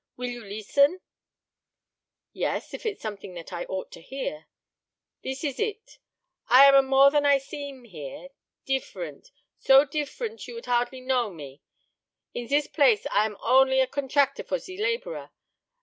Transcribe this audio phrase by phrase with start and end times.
[0.17, 0.99] Will you lees ten?"
[2.33, 4.47] "Yes, if it is something that I ought to hear."
[5.21, 5.99] "Thees eez it.
[6.47, 8.29] I am a more than I seem here
[8.65, 9.29] deef e rent
[9.59, 11.61] so deef e rent you would hardly know a me.
[12.33, 15.29] In zis place I am on ly a contractor for ze laborer.